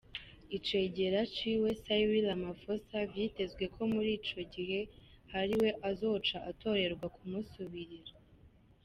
Icegera 0.57 1.19
ciwe, 1.35 1.69
Cyril 1.83 2.25
Ramaphosa, 2.29 2.95
vyitezwe 3.11 3.63
ko 3.75 3.81
muri 3.93 4.09
ico 4.17 4.41
gihe 4.53 4.79
ari 5.39 5.55
we 5.61 5.69
azoca 5.89 6.37
atorerwa 6.51 7.05
kumusubirira. 7.15 8.13